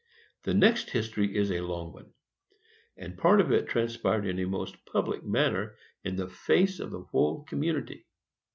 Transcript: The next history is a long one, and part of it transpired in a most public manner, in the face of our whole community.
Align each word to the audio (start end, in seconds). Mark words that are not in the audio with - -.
The 0.45 0.55
next 0.55 0.89
history 0.89 1.37
is 1.37 1.51
a 1.51 1.61
long 1.61 1.93
one, 1.93 2.11
and 2.97 3.19
part 3.19 3.39
of 3.39 3.51
it 3.51 3.67
transpired 3.67 4.25
in 4.25 4.39
a 4.39 4.47
most 4.47 4.83
public 4.87 5.23
manner, 5.23 5.75
in 6.03 6.15
the 6.15 6.27
face 6.27 6.79
of 6.79 6.95
our 6.95 7.03
whole 7.03 7.43
community. 7.43 8.07